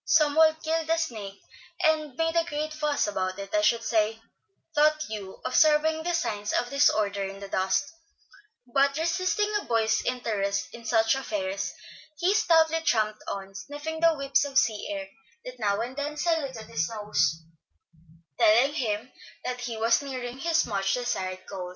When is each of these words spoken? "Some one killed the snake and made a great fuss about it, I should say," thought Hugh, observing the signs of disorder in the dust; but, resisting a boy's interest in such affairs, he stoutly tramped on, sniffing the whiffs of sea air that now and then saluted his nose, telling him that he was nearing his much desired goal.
"Some 0.07 0.33
one 0.33 0.55
killed 0.63 0.87
the 0.87 0.97
snake 0.97 1.39
and 1.83 2.15
made 2.15 2.35
a 2.35 2.43
great 2.43 2.73
fuss 2.73 3.05
about 3.05 3.37
it, 3.37 3.53
I 3.53 3.61
should 3.61 3.83
say," 3.83 4.19
thought 4.73 4.99
Hugh, 5.07 5.39
observing 5.45 6.01
the 6.01 6.13
signs 6.15 6.53
of 6.53 6.71
disorder 6.71 7.23
in 7.23 7.39
the 7.39 7.47
dust; 7.47 7.85
but, 8.73 8.97
resisting 8.97 9.53
a 9.59 9.65
boy's 9.65 10.01
interest 10.03 10.69
in 10.73 10.85
such 10.85 11.13
affairs, 11.13 11.71
he 12.17 12.33
stoutly 12.33 12.81
tramped 12.81 13.21
on, 13.27 13.53
sniffing 13.53 13.99
the 13.99 14.15
whiffs 14.15 14.43
of 14.43 14.57
sea 14.57 14.87
air 14.89 15.07
that 15.45 15.59
now 15.59 15.81
and 15.81 15.95
then 15.95 16.17
saluted 16.17 16.65
his 16.65 16.89
nose, 16.89 17.43
telling 18.39 18.73
him 18.73 19.11
that 19.45 19.59
he 19.61 19.77
was 19.77 20.01
nearing 20.01 20.39
his 20.39 20.65
much 20.65 20.95
desired 20.95 21.45
goal. 21.47 21.69